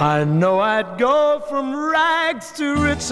[0.00, 3.10] I know I'd go from rags to riches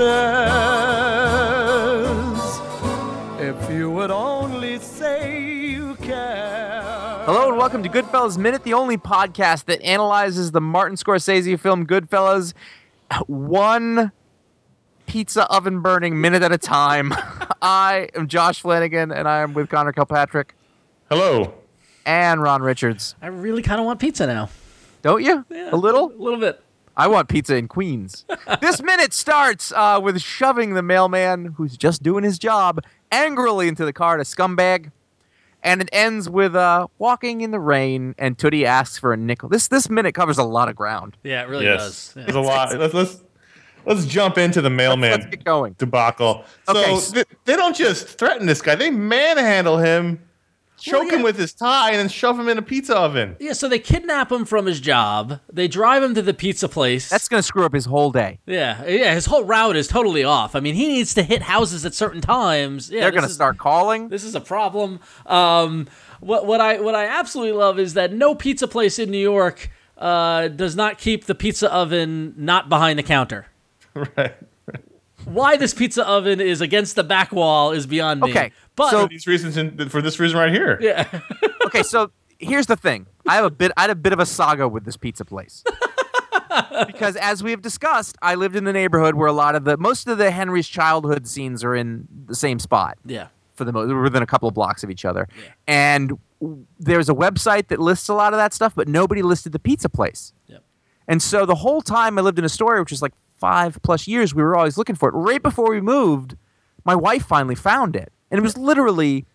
[3.41, 6.83] if you would only say you care.
[7.25, 11.89] Hello and welcome to Goodfellas Minute, the only podcast that analyzes the Martin Scorsese film
[11.89, 12.55] Goodfellas
[13.27, 14.13] one
[15.07, 17.13] pizza oven burning minute at a time.
[17.63, 20.55] I am Josh Flanagan and I am with Conor Kilpatrick
[21.11, 21.53] Hello.
[22.05, 23.17] and Ron Richards.
[23.21, 24.51] I really kind of want pizza now.
[25.03, 25.45] Don't you?
[25.51, 26.13] Yeah, a little?
[26.13, 26.63] A little bit.
[26.97, 28.25] I want pizza in Queens.
[28.61, 33.85] this minute starts uh, with shoving the mailman, who's just doing his job, angrily into
[33.85, 34.91] the car to scumbag.
[35.63, 39.49] And it ends with uh, walking in the rain, and Tootie asks for a nickel.
[39.49, 41.17] This this minute covers a lot of ground.
[41.25, 41.81] Yeah, it really Yes.
[41.81, 42.13] does.
[42.17, 42.23] Yeah.
[42.25, 42.79] There's a lot.
[42.79, 43.23] Let's, let's
[43.85, 45.75] let's jump into the mailman Let's get going.
[45.77, 46.45] debacle.
[46.71, 50.21] So Okay, th- they don't just threaten this guy; they manhandle him,
[50.91, 51.17] choke Well, yeah.
[51.17, 53.37] him with his tie, and then shove him in a pizza oven.
[53.41, 55.41] Yeah, so they kidnap him from his job.
[55.53, 57.09] They drive him to the pizza place.
[57.09, 58.39] That's going to screw up his whole day.
[58.47, 59.15] yeah, yeah.
[59.15, 60.55] His whole route is totally off.
[60.57, 62.91] I mean, he needs to hit houses at certain times.
[62.91, 64.09] Yeah, They're going to start calling.
[64.09, 65.01] This is a problem.
[65.27, 65.89] Um,
[66.21, 69.71] what what I what I absolutely love is that no pizza place in New York
[69.99, 73.47] uh, does not keep the pizza oven not behind the counter.
[73.95, 74.35] right.
[75.27, 78.31] Why this pizza oven is against the back wall is beyond me.
[78.31, 80.79] Okay, but so- For these reasons, and for this reason right here.
[80.81, 81.07] Yeah.
[81.67, 83.07] okay, so here's the thing.
[83.27, 83.73] I have a bit.
[83.77, 85.63] I had a bit of a saga with this pizza place.
[86.87, 89.77] because as we have discussed, I lived in the neighborhood where a lot of the
[89.77, 93.29] most of the Henry's childhood scenes are in the same spot Yeah.
[93.55, 95.29] for the most within a couple of blocks of each other.
[95.37, 95.53] yeah.
[95.67, 96.13] And
[96.79, 99.89] there's a website that lists a lot of that stuff, but nobody listed the pizza
[99.89, 100.33] place.
[100.47, 100.63] Yep.
[101.09, 104.35] And so the whole time I lived in Astoria, which is like five plus years,
[104.35, 105.13] we were always looking for it.
[105.13, 106.37] Right before we moved,
[106.85, 109.27] my wife finally found it, and it was literally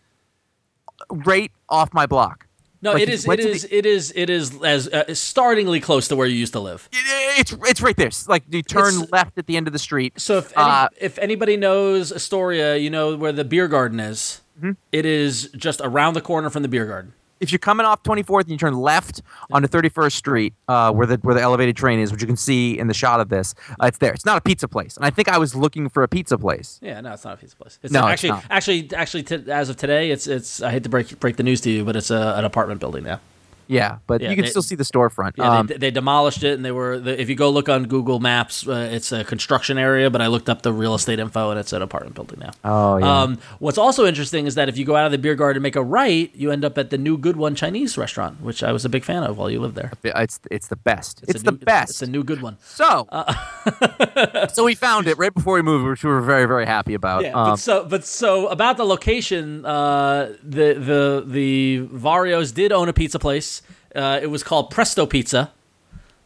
[1.10, 2.48] right off my block.
[2.84, 3.28] No, Like, it is.
[3.28, 3.68] It is.
[3.70, 4.12] It is.
[4.16, 6.90] It is as uh, startlingly close to where you used to live.
[6.92, 8.08] It- it's it's right there.
[8.08, 10.20] It's like you turn It's- left at the end of the street.
[10.20, 14.42] So if any, Uh, if anybody knows Astoria, you know where the beer garden is.
[14.58, 14.72] Mm-hmm.
[14.92, 17.14] It is just around the corner from the beer garden.
[17.42, 19.22] If you're coming off 24th and you turn left
[19.52, 22.80] onto 31st Street, uh, where the where the elevated train is, which you can see
[22.80, 24.14] in the shot of this, uh, it's there.
[24.14, 26.80] It's not a pizza place, and I think I was looking for a pizza place.
[26.82, 27.80] Yeah, no, it's not a pizza place.
[27.84, 28.46] It's No, it's actually, not.
[28.50, 30.62] actually, actually, t- as of today, it's it's.
[30.62, 33.04] I hate to break break the news to you, but it's a, an apartment building
[33.04, 33.20] now.
[33.68, 35.34] Yeah, but Yeah, you can they- still see the storefront.
[35.38, 37.00] Yeah, um, they, they demolished it, and they were.
[37.00, 40.10] The, if you go look on Google Maps, uh, it's a construction area.
[40.10, 42.52] But I looked up the real estate info, and it's an apartment building now.
[42.64, 43.22] Oh, yeah.
[43.22, 45.64] Um, what's also interesting is that if you go out of the beer garden and
[45.64, 48.72] make a right, you end up at the new Good One Chinese restaurant, which I
[48.72, 49.92] was a big fan of while you lived there.
[50.04, 51.24] it's it's the best.
[51.28, 51.90] It's, a the new- best.
[51.92, 52.58] It's a new good one.
[52.64, 53.08] so,
[54.54, 57.24] so we found it right before we moved, which we were very very happy about.
[57.24, 62.72] Yeah, Um, but so but so about the location, uh, the the the Varios did
[62.72, 63.61] own a pizza place.
[63.96, 65.52] Uh, it was called Presto Pizza,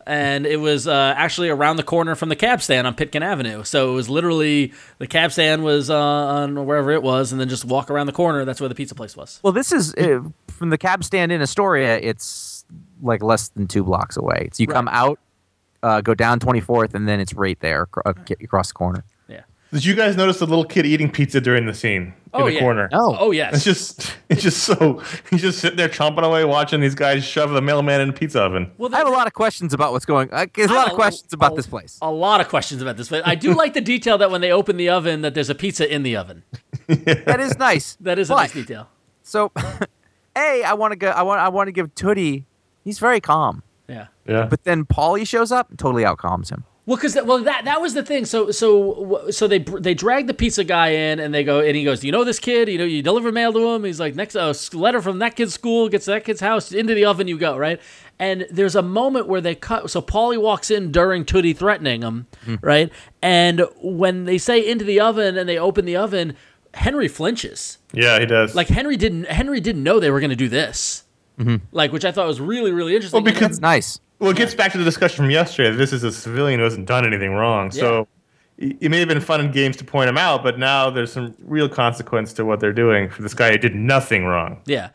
[0.06, 3.64] and it was uh, actually around the corner from the cab stand on Pitkin Avenue.
[3.64, 7.50] So it was literally the cab stand was uh, on wherever it was, and then
[7.50, 8.46] just walk around the corner.
[8.46, 9.40] That's where the pizza place was.
[9.44, 11.98] well, this is uh, from the cab stand in Astoria.
[11.98, 12.66] It's
[13.02, 14.50] like less than two blocks away.
[14.54, 15.20] So you come out,
[15.84, 19.04] uh, go down 24th, and then it's right there uh, across the corner.
[19.76, 19.80] Yeah.
[19.80, 22.54] Did you guys notice the little kid eating pizza during the scene Oh, in the
[22.54, 22.60] yeah.
[22.60, 22.90] corner?
[22.94, 23.16] Oh.
[23.20, 23.54] Oh yes.
[23.56, 25.02] It's just, it's just so.
[25.30, 28.42] He's just sitting there chomping away, watching these guys shove the mailman in a pizza
[28.42, 28.72] oven.
[28.78, 30.30] well, I have a lot of questions about what's going.
[30.32, 31.98] Uh, there's a lot of Oh, questions about oh, this place.
[32.02, 34.52] A lot of questions about this, but I do like the detail that when they
[34.52, 36.44] open the oven, that there's a pizza in the oven.
[36.88, 37.98] That is nice.
[38.02, 38.88] That is a nice detail.
[39.24, 39.52] So,
[40.38, 41.10] a, I want to go.
[41.10, 41.40] I want.
[41.42, 42.44] I want to give Tootie.
[42.84, 44.08] He's very calm, Yeah.
[44.28, 44.46] Yeah.
[44.46, 46.64] but then Paulie shows up, and totally outcalms him.
[46.88, 48.26] Well, because well that that was the thing.
[48.26, 51.84] So so so they they drag the pizza guy in and they go and he
[51.84, 52.70] goes, "Do you know this kid?
[52.70, 55.54] You know you deliver mail to him." He's like, "Next uh, letter from that kid's
[55.54, 57.82] school gets to that kid's house into the oven you go." Right.
[58.20, 59.90] And there's a moment where they cut.
[59.90, 62.28] So Paulie walks in during Tootie threatening him,
[62.62, 62.92] right?
[63.22, 66.36] And when they say into the oven and they open the oven,
[66.76, 67.80] Henry flinches.
[67.94, 68.54] yeah, he does.
[68.54, 71.04] Like Henry didn't Henry didn't know they were going to do this.
[71.74, 73.24] Like, which I thought was really really interesting.
[73.24, 74.00] Well, because- It's nice.
[74.20, 75.72] Well, it gets back to the discussion from yesterday.
[75.72, 77.72] that This is a civilian who hasn't done anything wrong.
[77.72, 78.08] So
[78.58, 81.36] it may have been fun and games to point him out, but now there's some
[81.44, 84.62] real consequence to what they're doing for this guy who did nothing wrong.
[84.66, 84.90] Yeah,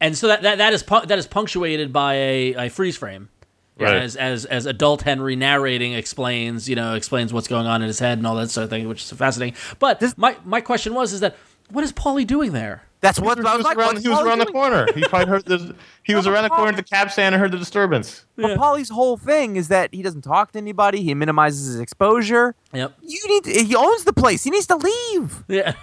[0.00, 3.30] and so that that, that is that is punctuated by a, a freeze frame,
[3.78, 3.96] Right.
[3.96, 7.98] as as as adult Henry narrating explains, you know, explains what's going on in his
[7.98, 9.56] head and all that sort of thing, which is fascinating.
[9.78, 11.36] But my my question was, is that
[11.70, 12.82] what is Paulie doing there?
[13.06, 13.76] That's what He I was, was like.
[13.78, 14.86] around, he was Paulie around the corner.
[14.94, 15.62] He probably heard this.
[16.02, 18.24] He was around the corner at the cab stand and heard the disturbance.
[18.36, 21.02] But Paulie's whole thing is that he doesn't talk to anybody.
[21.02, 22.54] He minimizes his exposure.
[22.72, 22.92] Yep.
[23.02, 23.44] You need.
[23.44, 24.44] To, he owns the place.
[24.44, 25.44] He needs to leave.
[25.48, 25.74] Yeah.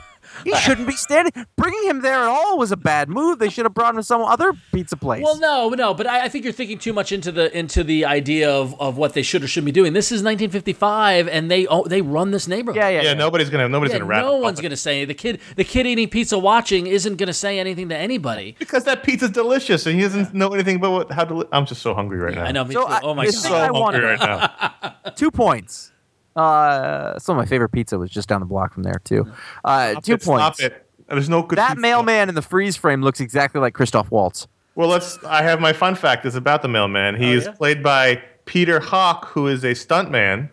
[0.43, 1.31] He shouldn't be standing.
[1.57, 3.39] Bringing him there at all was a bad move.
[3.39, 5.23] They should have brought him to some other pizza place.
[5.23, 8.05] Well, no, no, but I, I think you're thinking too much into the into the
[8.05, 9.93] idea of, of what they should or shouldn't be doing.
[9.93, 12.77] This is 1955, and they oh, they run this neighborhood.
[12.81, 13.13] yeah, yeah, Yeah, yeah.
[13.13, 14.25] nobody's gonna nobody's Yeah, gonna wrap.
[14.25, 17.89] no one's gonna say the kid the kid eating pizza watching isn't gonna say anything
[17.89, 18.55] to anybody.
[18.59, 21.23] because that pizza's delicious and he doesn't know anything about what, how.
[21.25, 22.43] Deli- I'm just so hungry right now.
[22.45, 22.65] I know.
[22.65, 22.87] Me So too.
[22.87, 23.41] Oh I- oh my this god.
[23.43, 25.11] thing So I hungry wanted- right now.
[25.15, 25.91] Two points.
[26.35, 29.25] Uh, some of my favorite pizza was just down the block from there too.
[29.63, 30.59] Uh, Stop two it, stop points.
[30.61, 30.85] it.
[31.09, 31.57] There's no good.
[31.57, 31.81] That pizza.
[31.81, 34.47] mailman in the freeze frame looks exactly like Christoph Waltz.
[34.75, 35.23] Well, let's.
[35.23, 36.25] I have my fun fact.
[36.25, 37.15] is about the mailman.
[37.15, 37.51] He Oh, is yeah?
[37.51, 40.49] played by Peter Hawk, who is a stuntman,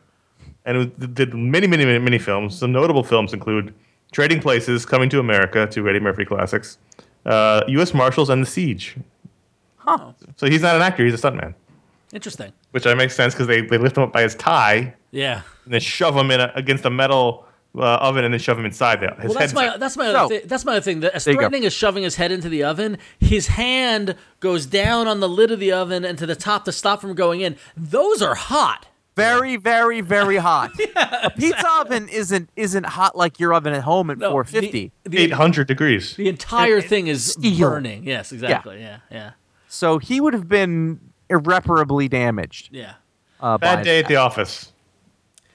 [0.67, 2.59] and who did many, many, many, many films.
[2.59, 3.73] Some notable films include
[4.13, 6.77] Trading Places, Coming to America, two Eddie Murphy classics,
[7.25, 7.95] uh, U.S.
[7.95, 8.97] Marshals, and The Siege.
[9.79, 10.13] Huh.
[10.37, 11.55] So he's not an actor; he's a stuntman,
[12.13, 12.53] Interesting.
[12.73, 15.43] which I makes sense because they, they lift him up by his tie Yeah.
[15.65, 18.65] and then shove him in a, against a metal uh, oven and then shove him
[18.65, 19.15] inside there.
[19.21, 20.49] His Well, that's my that's my So- other thing.
[20.49, 21.01] That's my other thing.
[21.01, 25.07] That as There threatening as shoving his head into the oven, his hand goes down
[25.07, 27.57] on the lid of the oven and to the top to stop from going in.
[27.77, 28.87] Those are hot.
[29.15, 30.71] Very, very, very hot.
[30.97, 34.91] a pizza oven isn't isn't hot like your oven at home at No, 450.
[35.05, 36.17] The, the, 800 degrees.
[36.17, 37.71] the entire thing is Steel.
[37.71, 38.03] burning.
[38.05, 38.81] Yes, exactly.
[38.81, 39.33] Yeah, yeah,
[39.69, 41.01] So he would have been
[41.31, 42.69] irreparably damaged.
[42.73, 42.95] yeah.
[43.41, 44.71] Uh, Bad by day at the office.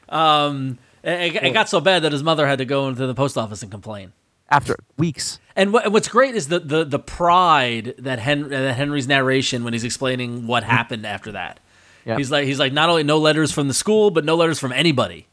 [0.10, 3.38] Um, it, it got so bad that his mother had to go into the post
[3.38, 4.14] office and complain.
[4.50, 5.40] after weeks.
[5.56, 9.74] And what, what's great is the, the, the pride that, Hen, that Henry's narration when
[9.74, 11.60] he's explaining what happened after that.
[12.06, 12.18] Yeah.
[12.18, 14.72] He's like he's like not only no letters from the school, but no letters from
[14.72, 15.28] anybody.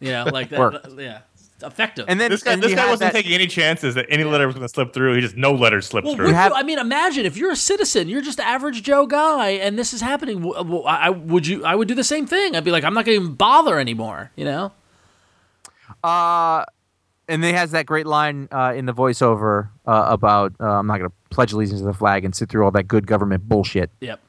[0.00, 0.58] You know, like that.
[0.58, 0.88] Worked.
[0.98, 2.04] yeah, it's effective.
[2.08, 4.54] And then This guy, this guy wasn't that- taking any chances that any letter was
[4.54, 5.14] going to slip through.
[5.14, 6.26] He just no letters slipped well, through.
[6.26, 9.50] would have- you, I mean, imagine if you're a citizen, you're just average Joe guy,
[9.50, 10.38] and this is happening.
[10.42, 11.64] w- w- I, I- would you?
[11.64, 12.54] I would do the same thing.
[12.56, 14.30] I'd be like, I'm not going to even bother anymore.
[14.36, 14.72] You know?
[16.04, 16.64] Uh,
[17.28, 20.86] and then he has that great line uh, in the voiceover uh, about uh, I'm
[20.86, 23.48] not going to pledge allegiance to the flag and sit through all that good government
[23.48, 23.90] bullshit.
[24.00, 24.20] Yep.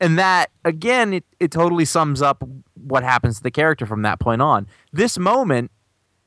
[0.00, 2.42] And that again, it, it totally sums up
[2.74, 4.66] what happens to the character from that point on.
[4.92, 5.70] This moment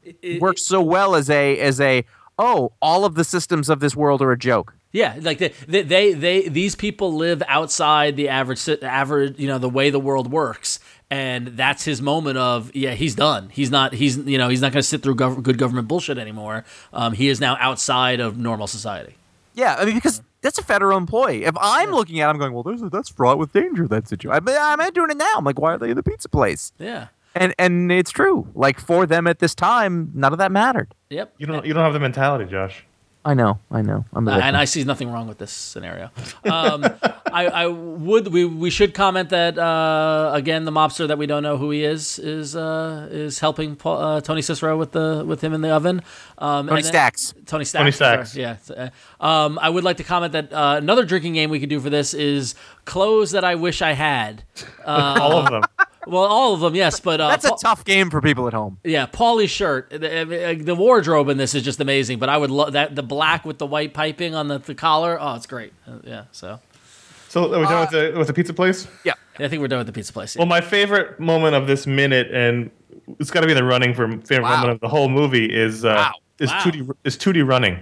[0.03, 2.05] It- works so well as a as a
[2.39, 4.73] oh, all of the systems of this world are a joke.
[4.91, 9.57] Yeah, like they, they, they, they, these people live outside the average, average, you know,
[9.57, 10.79] the way the world works,
[11.09, 13.49] and that's his moment of, yeah, he's done.
[13.49, 16.17] He's not, he's, you know, he's not going to sit through gov- good government bullshit
[16.17, 16.65] anymore.
[16.91, 19.15] Um, he is now outside of normal society.
[19.53, 21.45] Yeah, I mean because that's a federal employee.
[21.45, 23.87] If I'm looking at, it, I'm going, well, there's a, that's fraught with danger.
[23.87, 24.47] That situation.
[24.49, 25.33] I, I'm doing it now.
[25.35, 26.73] I'm like, why are they in the pizza place?
[26.79, 27.07] Yeah.
[27.35, 28.47] And and it's true.
[28.55, 30.93] Like for them at this time, none of that mattered.
[31.09, 31.33] Yep.
[31.37, 32.85] you don't you don't have the mentality, Josh.
[33.23, 34.03] I know, I know.
[34.13, 34.57] I'm Uh, and.
[34.57, 36.09] I see nothing wrong with this scenario.
[36.43, 36.83] Um,
[37.31, 41.43] I, I would we we should comment that uh, again the mobster that we don't
[41.43, 45.39] know who he is is uh, is helping Paul, uh, Tony Cicero with the with
[45.41, 46.01] him in the oven.
[46.39, 47.33] Um, Tony and then- Stacks.
[47.45, 47.81] Tony Stacks.
[47.81, 48.25] Tony sorry.
[48.25, 48.67] Stacks.
[48.75, 48.89] Yeah.
[49.21, 51.79] uh, Um, I would like to comment that uh, another drinking game we could do
[51.79, 54.43] for this is clothes that I wish I had.
[54.85, 55.61] All of them.
[56.07, 58.53] Well, all of them, yes, but uh, That's a Paul- tough game for people at
[58.53, 58.79] home.
[58.83, 59.89] yeah, Paulie's shirt.
[59.91, 62.17] The, the wardrobe in this is just amazing.
[62.19, 65.17] But I would love that the black with the white piping on the, the collar.
[65.21, 65.73] Oh, it's great.
[65.87, 66.23] Uh, yeah.
[66.31, 66.59] So
[67.29, 68.87] So are we done with the with the pizza place?
[69.03, 69.13] Yeah.
[69.39, 70.35] I think we're done with the pizza place.
[70.35, 72.69] Well, my favorite moment of this minute, and
[73.19, 74.55] it's got to be the running for favorite Wow.
[74.57, 76.11] moment of the whole movie is uh, Wow.
[76.39, 76.59] is Wow.
[76.63, 77.79] Tootie is Tootie running.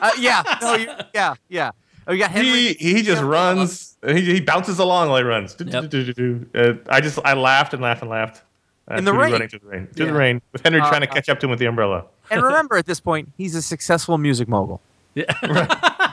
[0.00, 0.42] Uh, yeah.
[0.60, 1.34] No, you, yeah.
[1.48, 1.70] Yeah.
[2.06, 2.72] Oh, you got Henry.
[2.74, 3.91] He he just runs.
[4.06, 5.54] He, he bounces along while he runs.
[5.58, 5.94] Yep.
[6.54, 8.42] Uh, I just I laughed and laughed and laughed.
[8.90, 9.32] Uh, In the rain.
[9.32, 9.86] running to the rain.
[9.94, 10.06] To Yeah.
[10.10, 12.04] the rain with Henry Uh, trying to uh, catch up to him with the umbrella.
[12.30, 14.80] and remember, at this point, he's a successful music mogul.
[15.14, 15.24] Yeah.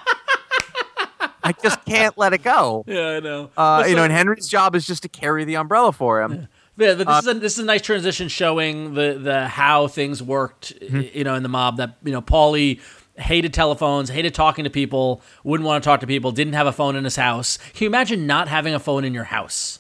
[1.44, 2.84] I just can't let it go.
[2.86, 3.46] yeah, I know.
[3.58, 6.22] Uh, But you so- know, and Henry's job is just to carry the umbrella for
[6.22, 6.48] him.
[6.78, 9.88] Yeah, but this Uh, is a this is a nice transition showing the the how
[9.88, 11.18] things worked, Mm-hmm.
[11.18, 11.78] you know, in the mob.
[11.78, 12.80] That you know, Paulie
[13.22, 16.72] hated telephones, hated talking to people, wouldn't want to talk to people, didn't have a
[16.72, 17.58] phone in his house.
[17.74, 19.80] Can you imagine not having a phone in your house?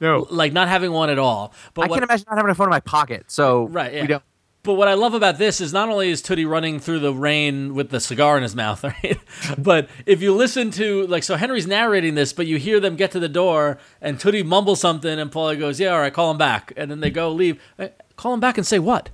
[0.00, 0.26] No.
[0.30, 1.52] Like not having one at all.
[1.74, 3.24] But I what, can't imagine not having a phone in my pocket.
[3.28, 4.00] So Right, yeah.
[4.02, 4.22] we don't.
[4.64, 7.74] But what I love about this is not only is Tootie running through the rain
[7.74, 9.18] with the cigar in his mouth, right?
[9.56, 13.10] but if you listen to like so Henry's narrating this, but you hear them get
[13.12, 16.38] to the door and Tootie mumbles something and Paulie goes, "Yeah, all right, call him
[16.38, 17.60] back." And then they go leave.
[17.78, 19.10] Eh, Call him back and say what?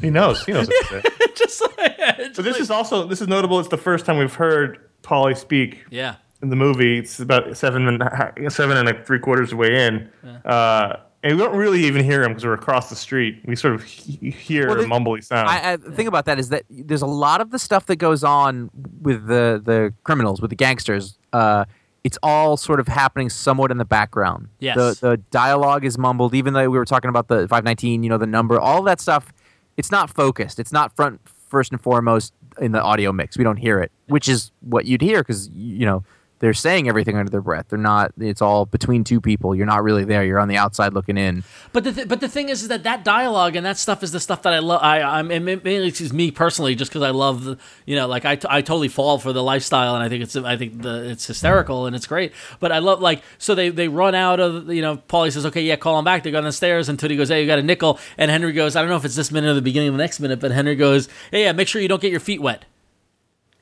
[0.00, 0.44] He knows.
[0.44, 0.68] He knows.
[0.68, 1.34] What to say.
[1.36, 3.58] just like, just But this like- is also this is notable.
[3.60, 6.16] It's the first time we've heard Paulie speak yeah.
[6.42, 6.98] in the movie.
[6.98, 10.08] It's about seven and a ha- seven and a three quarters way in,
[10.44, 13.40] uh, and we don't really even hear him because we're across the street.
[13.44, 15.48] We sort of he- hear Well, a the- mumbly sound.
[15.48, 17.96] I, I, the thing about that is that there's a lot of the stuff that
[17.96, 18.70] goes on
[19.02, 21.18] with the the criminals, with the gangsters.
[21.32, 21.64] Uh,
[22.02, 24.48] it's all sort of happening somewhat in the background.
[24.58, 24.74] Yes.
[24.76, 28.16] The the dialogue is mumbled, even though we were talking about the 519, you know,
[28.16, 29.32] the number, all that stuff.
[29.80, 30.58] It's not focused.
[30.60, 33.38] It's not front first and foremost in the audio mix.
[33.38, 36.04] We don't hear it, which is what you'd hear because you know
[36.40, 37.66] they're saying everything under their breath.
[37.68, 38.12] They're not.
[38.18, 39.54] It's all between two people.
[39.54, 40.24] You're not really there.
[40.24, 41.44] You're on the outside looking in.
[41.72, 44.10] But the th- but the thing is, is that that dialogue and that stuff is
[44.10, 44.82] the stuff that I love.
[44.82, 48.36] I I'm mainly just me personally, just because I love the you know like I,
[48.36, 51.26] t- I totally fall for the lifestyle and I think it's I think the it's
[51.26, 52.32] hysterical and it's great.
[52.58, 55.62] But I love like so they they run out of you know Paulie says okay
[55.62, 56.22] yeah call him back.
[56.22, 58.52] They go down the stairs and Tootie goes hey you got a nickel and Henry
[58.52, 60.40] goes I don't know if it's this minute or the beginning of the next minute
[60.40, 62.64] but Henry goes hey yeah make sure you don't get your feet wet.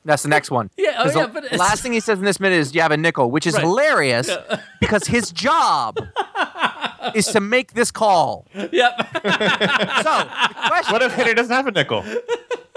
[0.05, 0.69] That's the next one.
[0.77, 2.73] Yeah, oh, 'Cause yeah, the but it's- last thing he says in this minute is,
[2.73, 3.63] you have a nickel?" Which is Right.
[3.63, 4.29] hilarious
[4.79, 5.97] because his job
[7.15, 8.45] is to make this call.
[8.53, 8.71] Yep.
[8.71, 8.71] So,
[9.23, 12.03] the question what if Henry doesn't have a nickel?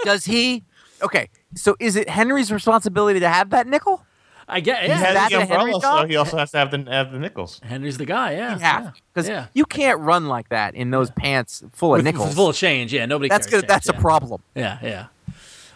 [0.03, 0.63] does he?
[1.01, 4.05] Okay, so is it Henry's responsibility to have that nickel?
[4.47, 7.11] I get He has that the umbrella, so he also has to have the have
[7.13, 7.61] the nickels.
[7.63, 8.33] Henry's the guy.
[8.33, 8.57] Yeah.
[8.57, 8.91] Yeah, yeah.
[9.13, 9.45] because yeah.
[9.53, 12.33] you can't run like that in those pants full of With- nickels.
[12.35, 12.93] full of change.
[12.93, 13.05] Yeah.
[13.05, 13.29] Nobody.
[13.29, 13.69] that's carries good.
[13.69, 14.41] That's change, a problem.
[14.53, 15.05] Yeah, yeah.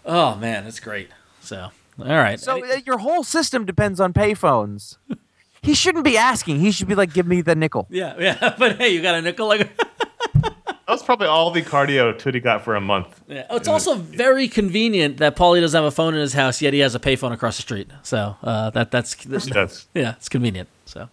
[0.06, 1.10] Oh man, that's great.
[1.48, 2.40] So, all right.
[2.40, 4.98] So uh, your whole system depends on payphones.
[5.62, 6.60] he shouldn't be asking.
[6.60, 8.56] He should be like, "Give me the nickel." yeah, yeah.
[8.60, 9.48] But hey, you got a nickel?
[9.48, 9.70] Like,
[10.88, 13.22] That was probably all the cardio Tootie got for a month.
[13.28, 13.46] yeah.
[13.50, 16.74] oh, it's also very convenient that Paulie doesn't have a phone in his house, yet
[16.74, 17.90] he has a payphone across the street.
[18.04, 19.86] So uh, that that's, that's He does.
[19.94, 20.70] yeah, it's convenient.
[20.86, 21.10] So,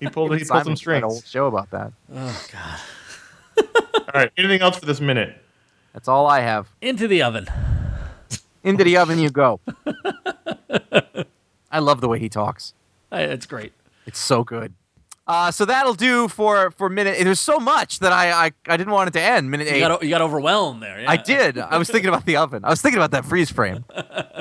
[0.00, 1.92] He pulled he pulled some had a whole show about that.
[2.14, 2.80] oh god,
[4.14, 4.32] All right.
[4.38, 5.36] Anything else for this minute?
[5.92, 6.68] That's all I have.
[6.80, 7.48] into the oven.
[8.64, 9.60] Into the oven you go.
[11.70, 12.74] I love the way he talks.
[13.10, 13.72] It's great.
[14.06, 14.74] It's so good.
[15.24, 17.16] Uh, so that'll do for for minute.
[17.22, 19.50] There's so much that I I, I didn't want it to end.
[19.50, 19.80] Minute You eight.
[19.80, 21.00] got, you got overwhelmed there.
[21.00, 21.10] Yeah.
[21.10, 21.58] I did.
[21.58, 22.64] I was thinking about the oven.
[22.64, 23.84] I was thinking about that freeze frame.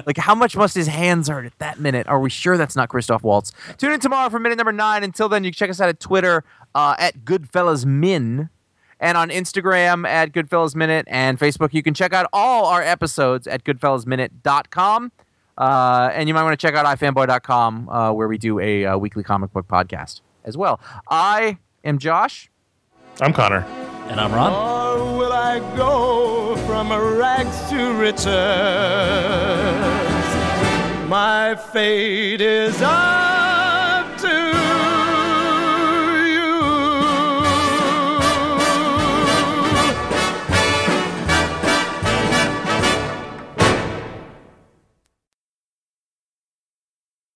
[0.04, 2.08] Like, how much must his hands hurt at that minute?
[2.08, 3.52] Are we sure that's not Christoph Waltz?
[3.78, 5.04] Tune in tomorrow for minute number nine.
[5.04, 8.50] Until then, you can check us out at Twitter uh, at GoodfellasMin
[9.02, 11.74] and on Instagram at Goodfellas Minute and Facebook.
[11.74, 15.12] You can check out all our episodes at goodfellasminute.com.
[15.58, 18.98] Uh, and you might want to check out ifanboy.com uh, where we do a uh,
[18.98, 20.80] weekly comic book podcast as well.
[21.10, 22.50] I am Josh.
[23.20, 23.66] I'm Conor.
[24.08, 24.54] and I'm Ron.
[24.54, 28.26] Or will I go from rags to riches?
[31.10, 32.82] My fate is